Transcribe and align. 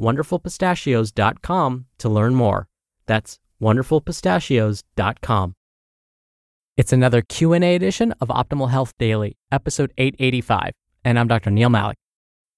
wonderfulpistachios.com 0.00 1.86
to 1.98 2.08
learn 2.08 2.34
more. 2.34 2.68
That's 3.06 3.38
wonderfulpistachios.com. 3.60 5.54
It's 6.76 6.92
another 6.92 7.20
Q&A 7.22 7.74
edition 7.74 8.12
of 8.20 8.28
Optimal 8.28 8.70
Health 8.70 8.94
Daily, 8.98 9.36
episode 9.50 9.92
885, 9.98 10.72
and 11.04 11.18
I'm 11.18 11.28
Dr. 11.28 11.50
Neal 11.50 11.68
Malik. 11.68 11.98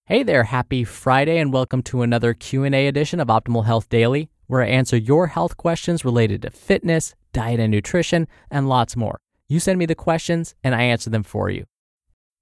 Hey 0.07 0.23
there, 0.23 0.45
happy 0.45 0.85
Friday 0.85 1.39
and 1.39 1.53
welcome 1.53 1.83
to 1.85 2.03
another 2.03 2.33
Q&A 2.35 2.87
edition 2.87 3.19
of 3.19 3.29
Optimal 3.29 3.65
Health 3.65 3.89
Daily, 3.89 4.31
where 4.47 4.63
I 4.63 4.69
answer 4.69 4.97
your 4.97 5.27
health 5.29 5.57
questions 5.57 6.05
related 6.05 6.43
to 6.43 6.51
fitness, 6.51 7.15
diet 7.33 7.59
and 7.59 7.73
nutrition, 7.73 8.29
and 8.51 8.69
lots 8.69 8.97
more. 8.97 9.19
You 9.49 9.61
send 9.61 9.79
me 9.79 9.87
the 9.87 9.95
questions 9.95 10.55
and 10.63 10.75
I 10.75 10.83
answer 10.83 11.11
them 11.11 11.23
for 11.23 11.51
you. 11.51 11.65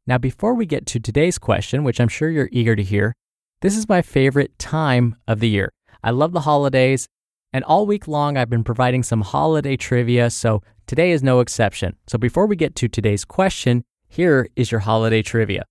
Now, 0.07 0.19
before 0.19 0.55
we 0.55 0.67
get 0.67 0.87
to 0.87 1.01
today's 1.01 1.39
question, 1.39 1.85
which 1.85 2.01
I'm 2.01 2.09
sure 2.09 2.29
you're 2.29 2.49
eager 2.53 2.75
to 2.75 2.83
hear, 2.83 3.15
this 3.63 3.77
is 3.77 3.89
my 3.89 4.03
favorite 4.03 4.59
time 4.59 5.15
of 5.29 5.39
the 5.39 5.49
year. 5.49 5.73
I 6.03 6.11
love 6.11 6.33
the 6.33 6.41
holidays, 6.41 7.07
and 7.53 7.63
all 7.65 7.87
week 7.87 8.09
long 8.09 8.37
I've 8.37 8.51
been 8.51 8.65
providing 8.65 9.05
some 9.05 9.21
holiday 9.21 9.77
trivia, 9.77 10.31
so 10.31 10.63
today 10.89 11.13
is 11.13 11.23
no 11.23 11.39
exception. 11.39 11.97
So 12.09 12.19
before 12.19 12.47
we 12.47 12.57
get 12.57 12.75
to 12.77 12.89
today's 12.89 13.25
question, 13.25 13.85
here 14.09 14.49
is 14.57 14.73
your 14.73 14.81
holiday 14.81 15.23
trivia. 15.23 15.65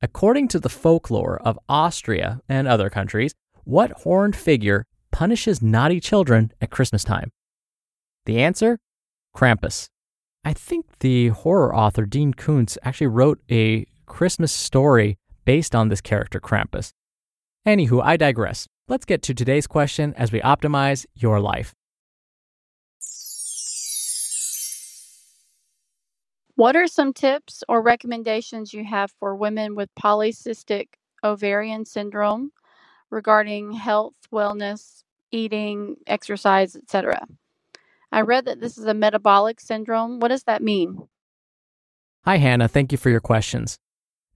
According 0.00 0.48
to 0.48 0.58
the 0.58 0.70
folklore 0.70 1.38
of 1.44 1.58
Austria 1.68 2.40
and 2.48 2.66
other 2.66 2.88
countries, 2.88 3.34
what 3.64 3.90
horned 3.90 4.34
figure 4.34 4.86
punishes 5.12 5.60
naughty 5.60 6.00
children 6.00 6.52
at 6.62 6.70
Christmas 6.70 7.04
time? 7.04 7.32
The 8.24 8.40
answer? 8.40 8.78
Krampus. 9.36 9.88
I 10.42 10.54
think 10.54 10.86
the 11.00 11.28
horror 11.28 11.76
author 11.76 12.06
Dean 12.06 12.32
Koontz 12.32 12.78
actually 12.82 13.08
wrote 13.08 13.40
a 13.50 13.84
Christmas 14.06 14.52
story 14.52 15.18
based 15.44 15.74
on 15.74 15.90
this 15.90 16.00
character, 16.00 16.40
Krampus. 16.40 16.92
Anywho, 17.66 18.02
I 18.02 18.16
digress. 18.16 18.66
Let's 18.88 19.04
get 19.04 19.22
to 19.22 19.34
today's 19.34 19.66
question 19.66 20.14
as 20.16 20.32
we 20.32 20.40
optimize 20.40 21.06
your 21.14 21.40
life. 21.40 21.74
What 26.56 26.76
are 26.76 26.86
some 26.86 27.12
tips 27.12 27.62
or 27.68 27.80
recommendations 27.80 28.74
you 28.74 28.84
have 28.84 29.12
for 29.18 29.34
women 29.34 29.74
with 29.74 29.88
polycystic 29.94 30.88
ovarian 31.24 31.86
syndrome 31.86 32.52
regarding 33.10 33.72
health, 33.72 34.14
wellness, 34.32 35.02
eating, 35.30 35.96
exercise, 36.06 36.76
etc.? 36.76 37.26
I 38.12 38.22
read 38.22 38.44
that 38.46 38.60
this 38.60 38.76
is 38.76 38.84
a 38.84 38.92
metabolic 38.94 39.60
syndrome. 39.60 40.18
What 40.18 40.28
does 40.28 40.42
that 40.44 40.62
mean? 40.62 41.08
Hi, 42.24 42.36
Hannah. 42.36 42.68
Thank 42.68 42.92
you 42.92 42.98
for 42.98 43.08
your 43.08 43.20
questions. 43.20 43.78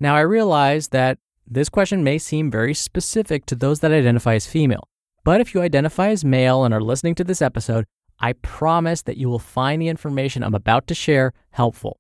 Now, 0.01 0.17
I 0.17 0.21
realize 0.21 0.89
that 0.89 1.19
this 1.47 1.69
question 1.69 2.03
may 2.03 2.19
seem 2.19 2.51
very 2.51 2.75
specific 2.75 3.47
to 3.47 3.55
those 3.55 3.81
that 3.81 3.93
identify 3.93 4.35
as 4.35 4.47
female, 4.47 4.89
but 5.25 5.41
if 5.41 5.55
you 5.55 5.61
identify 5.61 6.09
as 6.09 6.25
male 6.25 6.65
and 6.65 6.73
are 6.73 6.81
listening 6.81 7.15
to 7.17 7.25
this 7.25 7.43
episode, 7.43 7.85
I 8.19 8.35
promise 8.35 9.03
that 9.03 9.17
you 9.17 9.29
will 9.29 9.39
find 9.39 9.81
the 9.83 9.89
information 9.89 10.43
I'm 10.43 10.55
about 10.55 10.87
to 10.87 10.95
share 10.95 11.33
helpful. 11.51 11.99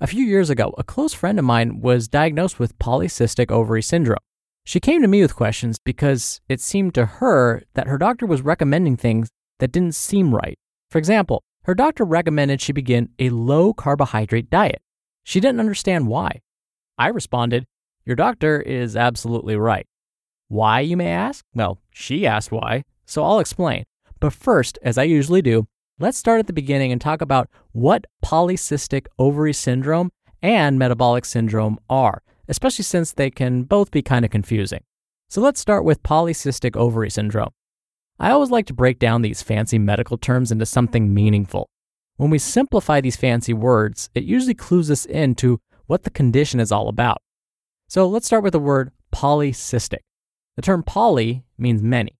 A 0.00 0.06
few 0.06 0.24
years 0.24 0.50
ago, 0.50 0.74
a 0.76 0.84
close 0.84 1.14
friend 1.14 1.38
of 1.38 1.44
mine 1.44 1.80
was 1.80 2.08
diagnosed 2.08 2.58
with 2.58 2.78
polycystic 2.78 3.50
ovary 3.50 3.82
syndrome. 3.82 4.18
She 4.66 4.80
came 4.80 5.02
to 5.02 5.08
me 5.08 5.22
with 5.22 5.36
questions 5.36 5.78
because 5.78 6.40
it 6.48 6.60
seemed 6.60 6.94
to 6.94 7.06
her 7.06 7.62
that 7.74 7.86
her 7.86 7.98
doctor 7.98 8.26
was 8.26 8.42
recommending 8.42 8.96
things 8.96 9.28
that 9.60 9.72
didn't 9.72 9.94
seem 9.94 10.34
right. 10.34 10.56
For 10.90 10.98
example, 10.98 11.42
her 11.64 11.74
doctor 11.74 12.04
recommended 12.04 12.60
she 12.60 12.72
begin 12.72 13.10
a 13.18 13.30
low 13.30 13.72
carbohydrate 13.72 14.50
diet. 14.50 14.82
She 15.22 15.40
didn't 15.40 15.60
understand 15.60 16.08
why. 16.08 16.40
I 16.98 17.08
responded, 17.08 17.64
your 18.06 18.16
doctor 18.16 18.60
is 18.60 18.96
absolutely 18.96 19.56
right. 19.56 19.86
Why, 20.48 20.80
you 20.80 20.96
may 20.96 21.10
ask? 21.10 21.44
Well, 21.54 21.78
she 21.90 22.26
asked 22.26 22.52
why, 22.52 22.84
so 23.06 23.24
I'll 23.24 23.40
explain. 23.40 23.84
But 24.20 24.32
first, 24.32 24.78
as 24.82 24.98
I 24.98 25.04
usually 25.04 25.42
do, 25.42 25.66
let's 25.98 26.18
start 26.18 26.40
at 26.40 26.46
the 26.46 26.52
beginning 26.52 26.92
and 26.92 27.00
talk 27.00 27.20
about 27.20 27.48
what 27.72 28.06
polycystic 28.24 29.06
ovary 29.18 29.52
syndrome 29.52 30.10
and 30.42 30.78
metabolic 30.78 31.24
syndrome 31.24 31.78
are, 31.88 32.22
especially 32.48 32.84
since 32.84 33.12
they 33.12 33.30
can 33.30 33.62
both 33.62 33.90
be 33.90 34.02
kind 34.02 34.24
of 34.24 34.30
confusing. 34.30 34.82
So 35.30 35.40
let's 35.40 35.60
start 35.60 35.84
with 35.84 36.02
polycystic 36.02 36.76
ovary 36.76 37.10
syndrome. 37.10 37.50
I 38.20 38.30
always 38.30 38.50
like 38.50 38.66
to 38.66 38.74
break 38.74 38.98
down 38.98 39.22
these 39.22 39.42
fancy 39.42 39.78
medical 39.78 40.18
terms 40.18 40.52
into 40.52 40.66
something 40.66 41.12
meaningful. 41.12 41.68
When 42.16 42.30
we 42.30 42.38
simplify 42.38 43.00
these 43.00 43.16
fancy 43.16 43.52
words, 43.52 44.10
it 44.14 44.24
usually 44.24 44.54
clues 44.54 44.90
us 44.90 45.04
into 45.06 45.58
what 45.86 46.04
the 46.04 46.10
condition 46.10 46.60
is 46.60 46.70
all 46.70 46.88
about. 46.88 47.18
So 47.88 48.08
let's 48.08 48.26
start 48.26 48.42
with 48.42 48.52
the 48.52 48.58
word 48.58 48.92
polycystic. 49.12 49.98
The 50.56 50.62
term 50.62 50.82
poly 50.82 51.44
means 51.58 51.82
many. 51.82 52.16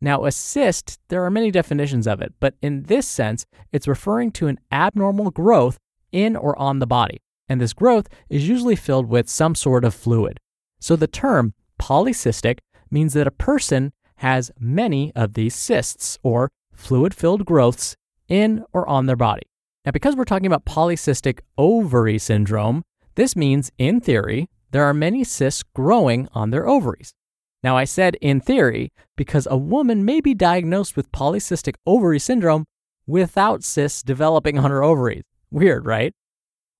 Now, 0.00 0.24
a 0.24 0.32
cyst, 0.32 0.98
there 1.08 1.24
are 1.24 1.30
many 1.30 1.50
definitions 1.50 2.06
of 2.06 2.20
it, 2.20 2.32
but 2.38 2.54
in 2.62 2.84
this 2.84 3.06
sense, 3.06 3.44
it's 3.72 3.88
referring 3.88 4.30
to 4.32 4.46
an 4.46 4.60
abnormal 4.70 5.30
growth 5.30 5.76
in 6.12 6.36
or 6.36 6.56
on 6.58 6.78
the 6.78 6.86
body. 6.86 7.18
And 7.48 7.60
this 7.60 7.72
growth 7.72 8.08
is 8.28 8.48
usually 8.48 8.76
filled 8.76 9.06
with 9.06 9.28
some 9.28 9.54
sort 9.54 9.84
of 9.84 9.94
fluid. 9.94 10.38
So 10.80 10.94
the 10.94 11.06
term 11.06 11.54
polycystic 11.80 12.58
means 12.90 13.14
that 13.14 13.26
a 13.26 13.32
person 13.32 13.92
has 14.16 14.50
many 14.58 15.12
of 15.14 15.34
these 15.34 15.54
cysts 15.54 16.18
or 16.22 16.50
fluid 16.72 17.14
filled 17.14 17.44
growths 17.44 17.96
in 18.28 18.64
or 18.72 18.88
on 18.88 19.06
their 19.06 19.16
body. 19.16 19.42
Now, 19.84 19.92
because 19.92 20.14
we're 20.14 20.24
talking 20.24 20.46
about 20.46 20.64
polycystic 20.64 21.40
ovary 21.56 22.18
syndrome, 22.18 22.82
this 23.14 23.34
means, 23.34 23.72
in 23.78 24.00
theory, 24.00 24.48
there 24.70 24.84
are 24.84 24.94
many 24.94 25.24
cysts 25.24 25.62
growing 25.74 26.28
on 26.32 26.50
their 26.50 26.68
ovaries. 26.68 27.14
Now, 27.62 27.76
I 27.76 27.84
said 27.84 28.16
in 28.20 28.40
theory 28.40 28.92
because 29.16 29.48
a 29.50 29.56
woman 29.56 30.04
may 30.04 30.20
be 30.20 30.34
diagnosed 30.34 30.96
with 30.96 31.10
polycystic 31.10 31.74
ovary 31.86 32.20
syndrome 32.20 32.64
without 33.06 33.64
cysts 33.64 34.02
developing 34.02 34.58
on 34.58 34.70
her 34.70 34.84
ovaries. 34.84 35.24
Weird, 35.50 35.86
right? 35.86 36.12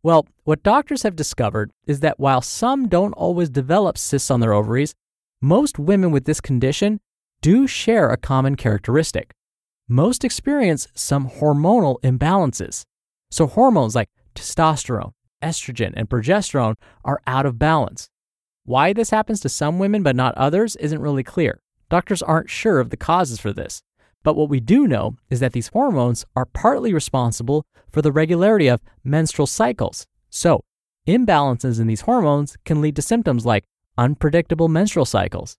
Well, 0.02 0.26
what 0.44 0.62
doctors 0.62 1.02
have 1.02 1.16
discovered 1.16 1.72
is 1.86 2.00
that 2.00 2.20
while 2.20 2.42
some 2.42 2.88
don't 2.88 3.12
always 3.14 3.50
develop 3.50 3.98
cysts 3.98 4.30
on 4.30 4.40
their 4.40 4.52
ovaries, 4.52 4.94
most 5.40 5.78
women 5.78 6.10
with 6.12 6.24
this 6.24 6.40
condition 6.40 7.00
do 7.40 7.66
share 7.66 8.10
a 8.10 8.16
common 8.16 8.54
characteristic. 8.54 9.32
Most 9.88 10.24
experience 10.24 10.86
some 10.94 11.28
hormonal 11.28 12.00
imbalances. 12.02 12.84
So, 13.30 13.46
hormones 13.46 13.94
like 13.94 14.08
testosterone, 14.34 15.12
estrogen, 15.42 15.92
and 15.96 16.08
progesterone 16.08 16.76
are 17.04 17.20
out 17.26 17.46
of 17.46 17.58
balance. 17.58 18.08
Why 18.64 18.92
this 18.92 19.10
happens 19.10 19.40
to 19.40 19.48
some 19.48 19.78
women 19.78 20.02
but 20.02 20.16
not 20.16 20.34
others 20.36 20.76
isn't 20.76 21.00
really 21.00 21.22
clear. 21.22 21.60
Doctors 21.88 22.22
aren't 22.22 22.50
sure 22.50 22.80
of 22.80 22.90
the 22.90 22.96
causes 22.96 23.40
for 23.40 23.52
this. 23.52 23.82
But 24.22 24.36
what 24.36 24.50
we 24.50 24.60
do 24.60 24.86
know 24.86 25.16
is 25.30 25.40
that 25.40 25.52
these 25.52 25.68
hormones 25.68 26.26
are 26.36 26.44
partly 26.44 26.92
responsible 26.92 27.64
for 27.90 28.02
the 28.02 28.12
regularity 28.12 28.68
of 28.68 28.82
menstrual 29.04 29.46
cycles. 29.46 30.06
So, 30.28 30.64
imbalances 31.06 31.80
in 31.80 31.86
these 31.86 32.02
hormones 32.02 32.56
can 32.64 32.80
lead 32.80 32.96
to 32.96 33.02
symptoms 33.02 33.46
like 33.46 33.64
unpredictable 33.96 34.68
menstrual 34.68 35.06
cycles. 35.06 35.56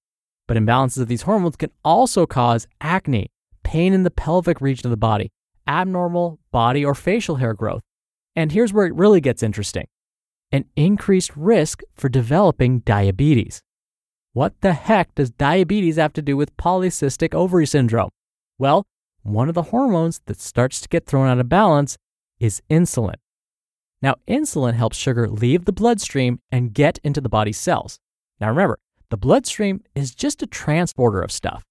But 0.47 0.57
imbalances 0.57 1.01
of 1.01 1.07
these 1.07 1.23
hormones 1.23 1.55
can 1.55 1.71
also 1.83 2.25
cause 2.25 2.67
acne, 2.81 3.31
pain 3.63 3.93
in 3.93 4.03
the 4.03 4.11
pelvic 4.11 4.61
region 4.61 4.87
of 4.87 4.91
the 4.91 4.97
body, 4.97 5.31
abnormal 5.67 6.39
body 6.51 6.83
or 6.83 6.95
facial 6.95 7.37
hair 7.37 7.53
growth, 7.53 7.81
and 8.39 8.53
here's 8.53 8.71
where 8.71 8.85
it 8.85 8.95
really 8.95 9.19
gets 9.19 9.43
interesting 9.43 9.85
an 10.51 10.65
increased 10.75 11.35
risk 11.35 11.81
for 11.93 12.09
developing 12.09 12.79
diabetes. 12.79 13.61
What 14.33 14.61
the 14.61 14.73
heck 14.73 15.13
does 15.13 15.29
diabetes 15.29 15.97
have 15.97 16.13
to 16.13 16.21
do 16.21 16.37
with 16.37 16.55
polycystic 16.57 17.35
ovary 17.35 17.67
syndrome? 17.67 18.09
Well, 18.57 18.85
one 19.21 19.49
of 19.49 19.55
the 19.55 19.63
hormones 19.73 20.21
that 20.25 20.39
starts 20.39 20.79
to 20.81 20.87
get 20.87 21.05
thrown 21.05 21.27
out 21.27 21.39
of 21.39 21.49
balance 21.49 21.97
is 22.39 22.61
insulin. 22.69 23.15
Now, 24.01 24.15
insulin 24.27 24.73
helps 24.73 24.97
sugar 24.97 25.27
leave 25.27 25.65
the 25.65 25.73
bloodstream 25.73 26.39
and 26.51 26.73
get 26.73 26.97
into 27.03 27.19
the 27.21 27.29
body's 27.29 27.59
cells. 27.59 27.99
Now, 28.39 28.47
remember, 28.47 28.79
the 29.09 29.17
bloodstream 29.17 29.83
is 29.93 30.15
just 30.15 30.41
a 30.41 30.47
transporter 30.47 31.21
of 31.21 31.31
stuff. 31.31 31.63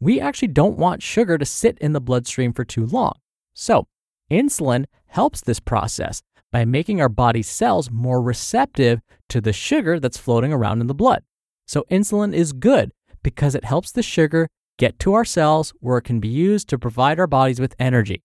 We 0.00 0.20
actually 0.20 0.48
don't 0.48 0.76
want 0.76 1.02
sugar 1.02 1.38
to 1.38 1.46
sit 1.46 1.78
in 1.78 1.92
the 1.92 2.00
bloodstream 2.00 2.52
for 2.52 2.64
too 2.64 2.84
long. 2.84 3.14
So, 3.54 3.86
insulin 4.30 4.86
helps 5.06 5.40
this 5.40 5.60
process 5.60 6.22
by 6.52 6.64
making 6.64 7.00
our 7.00 7.08
body's 7.08 7.48
cells 7.48 7.90
more 7.90 8.22
receptive 8.22 9.00
to 9.28 9.40
the 9.40 9.52
sugar 9.52 9.98
that's 9.98 10.18
floating 10.18 10.52
around 10.52 10.80
in 10.80 10.86
the 10.86 10.94
blood. 10.94 11.22
So, 11.66 11.84
insulin 11.90 12.32
is 12.32 12.52
good 12.52 12.92
because 13.22 13.54
it 13.54 13.64
helps 13.64 13.90
the 13.92 14.02
sugar 14.02 14.48
get 14.78 14.98
to 15.00 15.14
our 15.14 15.24
cells 15.24 15.72
where 15.80 15.98
it 15.98 16.02
can 16.02 16.20
be 16.20 16.28
used 16.28 16.68
to 16.68 16.78
provide 16.78 17.18
our 17.18 17.26
bodies 17.26 17.60
with 17.60 17.74
energy. 17.78 18.22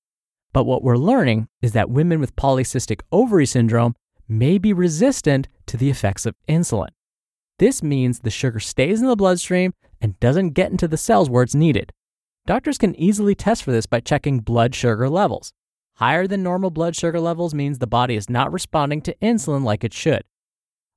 But 0.53 0.65
what 0.65 0.83
we're 0.83 0.97
learning 0.97 1.47
is 1.61 1.71
that 1.73 1.89
women 1.89 2.19
with 2.19 2.35
polycystic 2.35 3.01
ovary 3.11 3.45
syndrome 3.45 3.95
may 4.27 4.57
be 4.57 4.73
resistant 4.73 5.47
to 5.67 5.77
the 5.77 5.89
effects 5.89 6.25
of 6.25 6.35
insulin. 6.47 6.89
This 7.57 7.81
means 7.81 8.19
the 8.19 8.29
sugar 8.29 8.59
stays 8.59 9.01
in 9.01 9.07
the 9.07 9.15
bloodstream 9.15 9.73
and 10.01 10.19
doesn't 10.19 10.51
get 10.51 10.71
into 10.71 10.87
the 10.87 10.97
cells 10.97 11.29
where 11.29 11.43
it's 11.43 11.55
needed. 11.55 11.91
Doctors 12.47 12.77
can 12.77 12.95
easily 12.95 13.35
test 13.35 13.63
for 13.63 13.71
this 13.71 13.85
by 13.85 13.99
checking 13.99 14.39
blood 14.39 14.73
sugar 14.73 15.09
levels. 15.09 15.53
Higher 16.01 16.25
than 16.25 16.41
normal 16.41 16.71
blood 16.71 16.95
sugar 16.95 17.19
levels 17.19 17.53
means 17.53 17.77
the 17.77 17.85
body 17.85 18.15
is 18.15 18.27
not 18.27 18.51
responding 18.51 19.03
to 19.03 19.15
insulin 19.21 19.63
like 19.63 19.83
it 19.83 19.93
should. 19.93 20.23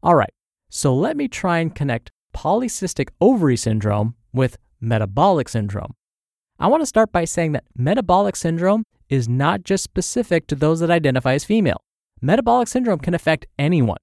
All 0.03 0.15
right, 0.15 0.33
so 0.71 0.95
let 0.95 1.15
me 1.15 1.29
try 1.29 1.59
and 1.59 1.75
connect 1.75 2.11
polycystic 2.35 3.11
ovary 3.21 3.59
syndrome 3.59 4.15
with 4.33 4.57
metabolic 4.81 5.51
syndrome. 5.51 5.93
I 6.59 6.69
want 6.69 6.81
to 6.81 6.87
start 6.87 7.13
by 7.13 7.27
saying 7.27 7.53
that 7.53 7.65
metabolic 7.77 8.35
syndrome 8.35 8.85
is 9.11 9.29
not 9.29 9.63
just 9.63 9.85
specific 9.85 10.47
to 10.47 10.55
those 10.55 10.81
that 10.81 10.91
identify 10.91 11.35
as 11.35 11.45
female. 11.45 11.83
Metabolic 12.23 12.69
syndrome 12.69 12.99
can 12.99 13.13
affect 13.13 13.45
anyone. 13.59 13.99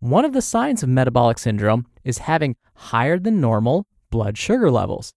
One 0.00 0.24
of 0.24 0.32
the 0.32 0.40
signs 0.40 0.82
of 0.82 0.88
metabolic 0.88 1.36
syndrome 1.36 1.86
is 2.04 2.18
having 2.18 2.56
higher 2.74 3.18
than 3.18 3.38
normal 3.38 3.86
blood 4.08 4.38
sugar 4.38 4.70
levels. 4.70 5.12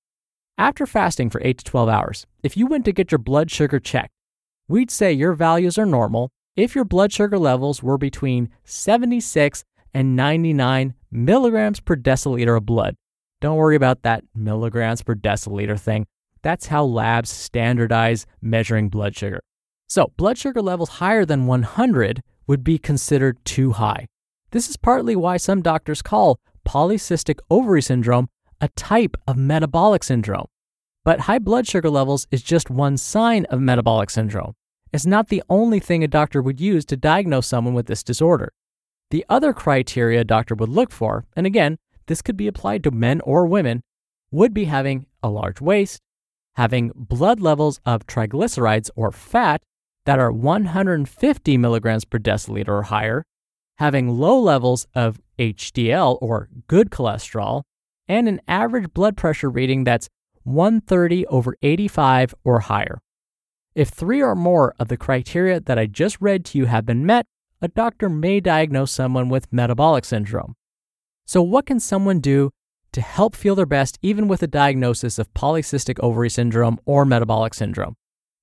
After 0.58 0.86
fasting 0.86 1.30
for 1.30 1.40
8 1.42 1.60
to 1.60 1.64
12 1.64 1.88
hours, 1.88 2.26
if 2.44 2.58
you 2.58 2.68
went 2.68 2.84
to 2.84 2.92
get 2.92 3.14
your 3.14 3.20
blood 3.20 3.50
sugar 3.50 3.80
checked, 3.80 4.12
we'd 4.72 4.90
say 4.90 5.12
your 5.12 5.34
values 5.34 5.78
are 5.78 5.86
normal 5.86 6.32
if 6.56 6.76
your 6.76 6.86
blood 6.86 7.12
sugar 7.12 7.38
levels 7.38 7.84
were 7.84 7.98
between 7.98 8.50
76 8.64 9.64
and 9.94 10.16
99 10.16 10.94
milligrams 11.12 11.80
per 11.80 11.96
deciliter 11.96 12.58
of 12.58 12.66
blood. 12.66 12.96
Don't 13.42 13.58
worry 13.58 13.76
about 13.76 14.04
that 14.04 14.24
milligrams 14.34 15.04
per 15.04 15.16
deciliter 15.16 15.80
thing. 15.80 16.06
That's 16.42 16.68
how 16.68 16.86
labs 16.86 17.30
standardize 17.30 18.26
measuring 18.42 18.90
blood 18.90 19.16
sugar. 19.16 19.42
So, 19.88 20.12
blood 20.16 20.38
sugar 20.38 20.62
levels 20.62 20.90
higher 20.90 21.26
than 21.26 21.48
100 21.48 22.22
would 22.48 22.64
be 22.64 22.78
considered 22.78 23.44
too 23.44 23.72
high. 23.74 24.08
This 24.52 24.70
is 24.70 24.78
partly 24.78 25.16
why 25.16 25.38
some 25.38 25.62
doctors 25.62 26.02
call 26.02 26.40
polycystic 26.66 27.40
ovary 27.50 27.82
syndrome 27.82 28.30
a 28.62 28.70
type 28.70 29.18
of 29.28 29.36
metabolic 29.36 30.04
syndrome. 30.04 30.46
But 31.04 31.22
high 31.22 31.40
blood 31.40 31.68
sugar 31.68 31.90
levels 31.90 32.28
is 32.32 32.44
just 32.44 32.70
one 32.70 32.96
sign 32.98 33.46
of 33.46 33.60
metabolic 33.60 34.12
syndrome. 34.12 34.54
It's 34.94 35.06
not 35.06 35.30
the 35.30 35.44
only 35.50 35.80
thing 35.80 36.04
a 36.04 36.08
doctor 36.08 36.42
would 36.42 36.60
use 36.60 36.86
to 36.86 36.98
diagnose 36.98 37.48
someone 37.48 37.74
with 37.74 37.88
this 37.88 38.04
disorder. 38.04 38.52
The 39.10 39.26
other 39.30 39.54
criteria 39.54 40.22
a 40.22 40.26
doctor 40.26 40.56
would 40.56 40.70
look 40.70 40.92
for, 40.92 41.26
and 41.36 41.46
again, 41.46 41.78
this 42.08 42.22
could 42.22 42.38
be 42.38 42.48
applied 42.48 42.84
to 42.84 42.92
men 42.92 43.22
or 43.22 43.46
women, 43.46 43.82
would 44.32 44.54
be 44.54 44.66
having 44.66 45.06
a 45.24 45.30
large 45.30 45.62
waist, 45.62 46.02
having 46.56 46.92
blood 46.96 47.40
levels 47.40 47.80
of 47.86 48.08
triglycerides 48.08 48.90
or 48.96 49.12
fat 49.12 49.62
that 50.06 50.20
are 50.20 50.32
150 50.32 51.58
milligrams 51.58 52.06
per 52.06 52.18
deciliter 52.18 52.70
or 52.70 52.84
higher, 52.84 53.24
having 53.78 54.10
low 54.10 54.40
levels 54.40 54.88
of 54.94 55.22
HDL 55.40 56.18
or 56.22 56.50
good 56.68 56.90
cholesterol, 56.90 57.64
and 58.08 58.28
an 58.28 58.42
average 58.48 58.94
blood 58.94 59.16
pressure 59.16 59.50
reading 59.50 59.84
that's 59.84 60.10
130 60.44 61.26
over 61.28 61.56
85 61.62 62.34
or 62.44 62.60
higher. 62.62 63.00
If 63.74 63.90
three 63.90 64.22
or 64.22 64.36
more 64.36 64.76
of 64.80 64.88
the 64.88 64.98
criteria 64.98 65.60
that 65.60 65.80
I 65.80 65.86
just 65.86 66.18
read 66.20 66.46
to 66.46 66.58
you 66.58 66.66
have 66.66 66.86
been 66.86 67.06
met, 67.06 67.26
a 67.62 67.68
doctor 67.68 68.10
may 68.10 68.40
diagnose 68.40 68.92
someone 68.92 69.30
with 69.30 69.54
metabolic 69.54 70.04
syndrome. 70.04 70.56
So, 71.26 71.42
what 71.42 71.66
can 71.66 71.80
someone 71.80 72.20
do 72.20 72.52
to 72.94 73.02
help 73.02 73.36
feel 73.36 73.56
their 73.56 73.66
best 73.66 73.98
even 74.02 74.28
with 74.28 74.44
a 74.44 74.48
diagnosis 74.48 75.18
of 75.18 75.34
polycystic 75.34 76.00
ovary 76.00 76.30
syndrome 76.30 76.80
or 76.86 77.06
metabolic 77.06 77.54
syndrome. 77.54 77.96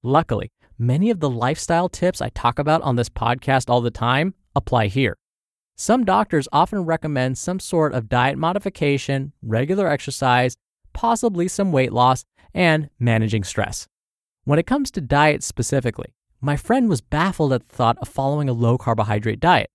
Luckily, 0.02 0.50
many 0.78 1.10
of 1.10 1.20
the 1.20 1.30
lifestyle 1.30 1.88
tips 1.88 2.22
I 2.22 2.30
talk 2.30 2.58
about 2.58 2.82
on 2.82 2.96
this 2.96 3.08
podcast 3.08 3.69
all 3.69 3.80
the 3.80 3.90
time 3.90 4.34
apply 4.56 4.86
here. 4.86 5.16
Some 5.76 6.04
doctors 6.04 6.48
often 6.50 6.80
recommend 6.84 7.38
some 7.38 7.60
sort 7.60 7.92
of 7.92 8.08
diet 8.08 8.38
modification, 8.38 9.32
regular 9.42 9.86
exercise, 9.86 10.56
possibly 10.92 11.46
some 11.46 11.70
weight 11.70 11.92
loss, 11.92 12.25
and 12.54 12.88
managing 12.98 13.44
stress. 13.44 13.86
When 14.48 14.58
it 14.58 14.66
comes 14.66 14.90
to 14.92 15.02
diet 15.02 15.42
specifically, 15.42 16.14
my 16.40 16.56
friend 16.56 16.88
was 16.88 17.02
baffled 17.02 17.52
at 17.52 17.68
the 17.68 17.76
thought 17.76 17.98
of 17.98 18.08
following 18.08 18.48
a 18.48 18.54
low 18.54 18.78
carbohydrate 18.78 19.40
diet. 19.40 19.68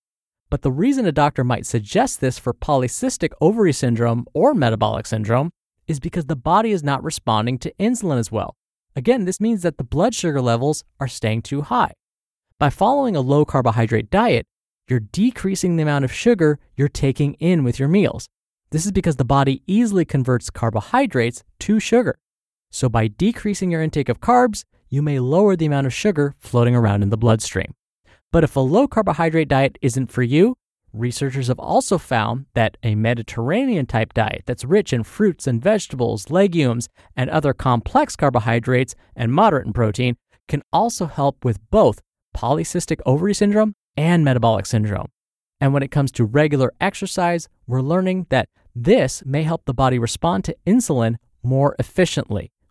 But 0.50 0.64
the 0.64 0.72
reason 0.72 1.06
a 1.06 1.12
doctor 1.12 1.44
might 1.44 1.68
suggest 1.68 2.20
this 2.20 2.40
for 2.40 2.56
polycystic 2.56 3.34
ovary 3.40 3.72
syndrome 3.72 4.26
or 4.34 4.56
metabolic 4.56 5.06
syndrome 5.06 5.52
is 5.86 6.00
because 6.00 6.26
the 6.26 6.36
body 6.36 6.72
is 6.72 6.82
not 6.82 7.04
responding 7.04 7.60
to 7.60 7.74
insulin 7.80 8.18
as 8.18 8.32
well. 8.32 8.56
Again, 8.96 9.26
this 9.26 9.40
means 9.40 9.62
that 9.62 9.78
the 9.78 9.84
blood 9.84 10.16
sugar 10.16 10.42
levels 10.42 10.84
are 11.00 11.08
staying 11.08 11.44
too 11.44 11.62
high. 11.62 11.92
By 12.58 12.72
following 12.72 13.16
a 13.16 13.22
low 13.22 13.46
carbohydrate 13.46 14.10
diet, 14.10 14.48
you're 14.90 15.02
decreasing 15.02 15.76
the 15.76 15.84
amount 15.84 16.04
of 16.04 16.12
sugar 16.12 16.58
you're 16.76 16.90
taking 16.90 17.36
in 17.36 17.64
with 17.64 17.78
your 17.78 17.90
meals. 17.90 18.28
This 18.72 18.88
is 18.88 18.92
because 18.92 19.18
the 19.18 19.24
body 19.24 19.62
easily 19.68 20.04
converts 20.04 20.50
carbohydrates 20.50 21.44
to 21.60 21.80
sugar. 21.80 22.18
So, 22.74 22.90
by 22.90 23.08
decreasing 23.08 23.70
your 23.70 23.84
intake 23.84 24.10
of 24.10 24.20
carbs, 24.20 24.64
you 24.90 25.04
may 25.04 25.20
lower 25.20 25.56
the 25.56 25.68
amount 25.68 25.86
of 25.86 25.94
sugar 25.94 26.34
floating 26.40 26.76
around 26.76 27.04
in 27.04 27.10
the 27.10 27.18
bloodstream. 27.18 27.76
But 28.32 28.44
if 28.44 28.56
a 28.56 28.62
low 28.62 28.88
carbohydrate 28.88 29.48
diet 29.48 29.78
isn't 29.84 30.12
for 30.12 30.24
you, 30.24 30.56
researchers 30.92 31.50
have 31.50 31.60
also 31.60 32.00
found 32.00 32.48
that 32.56 32.78
a 32.82 32.96
Mediterranean 32.96 33.86
type 33.86 34.16
diet 34.16 34.42
that's 34.48 34.66
rich 34.66 34.92
in 34.92 35.04
fruits 35.04 35.46
and 35.46 35.62
vegetables, 35.62 36.32
legumes, 36.32 36.90
and 37.16 37.30
other 37.30 37.54
complex 37.54 38.16
carbohydrates 38.16 38.96
and 39.16 39.32
moderate 39.32 39.68
in 39.68 39.74
protein 39.74 40.18
can 40.48 40.64
also 40.74 41.06
help 41.06 41.46
with 41.46 41.60
both 41.70 42.02
polycystic 42.36 43.02
ovary 43.06 43.36
syndrome 43.36 43.76
and 43.96 44.26
metabolic 44.26 44.66
syndrome. 44.66 45.10
And 45.62 45.74
when 45.74 45.84
it 45.84 45.92
comes 45.92 46.12
to 46.14 46.26
regular 46.26 46.74
exercise, 46.82 47.48
we're 47.68 47.82
learning 47.82 48.26
that 48.32 48.50
this 48.76 49.22
may 49.28 49.44
help 49.44 49.66
the 49.66 49.76
body 49.76 50.00
respond 50.00 50.44
to 50.46 50.58
insulin 50.66 51.18
more 51.44 51.76
efficiently, 51.78 52.52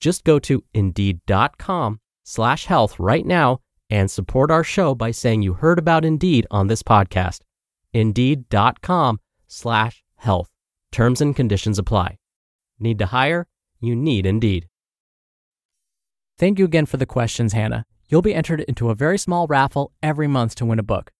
Just 0.00 0.24
go 0.24 0.38
to 0.40 0.64
indeed.com 0.72 2.00
slash 2.24 2.66
health 2.66 2.98
right 2.98 3.26
now 3.26 3.60
and 3.90 4.10
support 4.10 4.50
our 4.50 4.64
show 4.64 4.94
by 4.94 5.10
saying 5.10 5.42
you 5.42 5.54
heard 5.54 5.78
about 5.78 6.04
Indeed 6.04 6.46
on 6.50 6.68
this 6.68 6.82
podcast. 6.82 7.40
Indeed.com 7.92 9.20
slash 9.46 10.02
health. 10.16 10.48
Terms 10.92 11.20
and 11.20 11.36
conditions 11.36 11.78
apply. 11.78 12.18
Need 12.78 12.98
to 12.98 13.06
hire? 13.06 13.46
You 13.80 13.94
need 13.94 14.26
Indeed. 14.26 14.68
Thank 16.38 16.58
you 16.58 16.64
again 16.64 16.86
for 16.86 16.96
the 16.96 17.06
questions, 17.06 17.52
Hannah. 17.52 17.84
You'll 18.08 18.22
be 18.22 18.34
entered 18.34 18.60
into 18.60 18.90
a 18.90 18.94
very 18.94 19.18
small 19.18 19.46
raffle 19.46 19.92
every 20.02 20.26
month 20.26 20.54
to 20.56 20.64
win 20.64 20.78
a 20.78 20.82
book. 20.82 21.10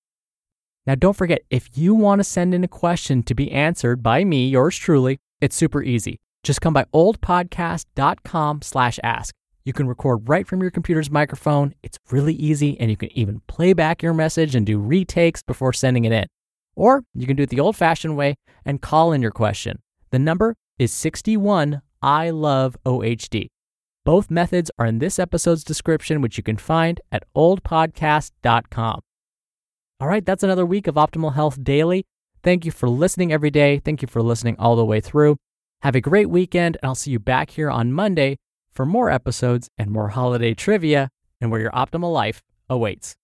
Now, 0.87 0.95
don't 0.95 1.17
forget, 1.17 1.43
if 1.51 1.77
you 1.77 1.95
want 1.95 2.21
to 2.21 2.25
send 2.25 2.55
in 2.55 2.65
a 2.65 2.69
question 2.69 3.23
to 3.25 3.35
be 3.35 3.51
answered 3.53 4.03
by 4.03 4.25
me, 4.25 4.49
yours 4.49 4.77
truly, 4.77 5.21
it's 5.41 5.55
super 5.55 5.83
easy. 5.83 6.21
Just 6.43 6.61
come 6.61 6.73
by 6.73 6.85
oldpodcast.com 6.95 8.63
slash 8.63 8.99
ask. 9.03 9.35
You 9.65 9.73
can 9.73 9.87
record 9.87 10.29
right 10.29 10.47
from 10.47 10.63
your 10.63 10.71
computer's 10.71 11.11
microphone. 11.11 11.75
It's 11.83 11.99
really 12.11 12.35
easy, 12.35 12.81
and 12.81 12.91
you 12.91 12.97
can 12.97 13.17
even 13.17 13.41
play 13.47 13.73
back 13.73 14.03
your 14.03 14.15
message 14.15 14.55
and 14.55 14.65
do 14.65 14.79
retakes 14.79 15.43
before 15.43 15.73
sending 15.73 16.05
it 16.05 16.13
in. 16.13 16.27
Or 16.75 17.05
you 17.15 17.27
can 17.27 17.37
do 17.37 17.43
it 17.43 17.51
the 17.51 17.61
old 17.61 17.77
fashioned 17.77 18.17
way 18.17 18.37
and 18.65 18.81
call 18.81 19.13
in 19.13 19.21
your 19.21 19.31
question. 19.31 19.81
The 20.11 20.19
number 20.19 20.57
is 20.79 20.93
61 20.93 21.83
I 22.03 22.31
love 22.31 22.77
OHD. 22.87 23.49
Both 24.05 24.31
methods 24.31 24.71
are 24.79 24.87
in 24.87 24.99
this 24.99 25.19
episode's 25.19 25.63
description, 25.63 26.23
which 26.23 26.39
you 26.39 26.43
can 26.43 26.57
find 26.57 27.01
at 27.13 27.25
oldpodcast.com. 27.37 29.01
All 30.01 30.09
right, 30.09 30.25
that's 30.25 30.43
another 30.43 30.65
week 30.65 30.87
of 30.87 30.95
Optimal 30.95 31.35
Health 31.35 31.63
Daily. 31.63 32.07
Thank 32.43 32.65
you 32.65 32.71
for 32.71 32.89
listening 32.89 33.31
every 33.31 33.51
day. 33.51 33.79
Thank 33.79 34.01
you 34.01 34.09
for 34.09 34.23
listening 34.23 34.57
all 34.59 34.75
the 34.77 34.85
way 34.85 35.03
through. 35.03 35.37
Have 35.83 35.95
a 35.95 36.01
great 36.03 36.29
weekend, 36.29 36.77
and 36.83 36.89
I'll 36.89 36.95
see 36.95 37.11
you 37.11 37.19
back 37.19 37.51
here 37.53 37.71
on 37.71 37.91
Monday 37.91 38.37
for 38.71 38.85
more 38.85 39.09
episodes 39.09 39.71
and 39.79 39.91
more 39.91 40.09
holiday 40.09 40.53
trivia 40.53 41.09
and 41.41 41.51
where 41.51 41.61
your 41.61 41.71
optimal 41.71 42.13
life 42.13 42.43
awaits. 42.69 43.17